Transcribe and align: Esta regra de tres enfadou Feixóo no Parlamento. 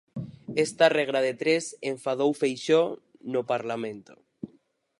Esta 0.65 0.85
regra 0.99 1.19
de 1.27 1.33
tres 1.41 1.63
enfadou 1.91 2.31
Feixóo 2.41 2.89
no 3.33 3.41
Parlamento. 3.51 4.13